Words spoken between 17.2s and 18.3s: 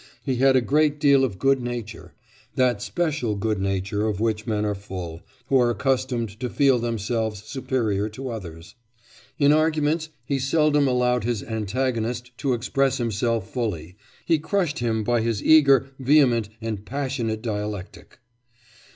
dialectic.